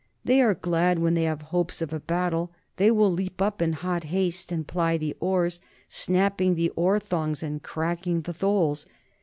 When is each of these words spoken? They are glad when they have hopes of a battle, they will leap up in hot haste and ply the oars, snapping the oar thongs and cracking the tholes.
They 0.25 0.41
are 0.41 0.55
glad 0.55 0.97
when 0.97 1.13
they 1.13 1.25
have 1.25 1.43
hopes 1.53 1.79
of 1.79 1.93
a 1.93 1.99
battle, 1.99 2.51
they 2.77 2.89
will 2.89 3.11
leap 3.11 3.39
up 3.39 3.61
in 3.61 3.73
hot 3.73 4.05
haste 4.05 4.51
and 4.51 4.67
ply 4.67 4.97
the 4.97 5.15
oars, 5.19 5.61
snapping 5.89 6.55
the 6.55 6.71
oar 6.71 6.99
thongs 6.99 7.43
and 7.43 7.61
cracking 7.61 8.21
the 8.21 8.33
tholes. 8.33 8.87